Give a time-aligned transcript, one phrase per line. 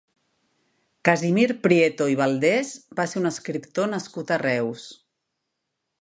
[1.09, 4.89] Casimir Prieto i Valdés va ser un escriptor nascut a Reus.